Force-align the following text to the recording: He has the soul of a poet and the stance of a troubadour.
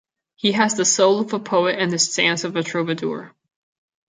He 0.33 0.53
has 0.53 0.73
the 0.73 0.83
soul 0.83 1.19
of 1.19 1.31
a 1.33 1.39
poet 1.39 1.77
and 1.77 1.91
the 1.91 1.99
stance 1.99 2.43
of 2.43 2.55
a 2.55 2.63
troubadour. 2.63 3.35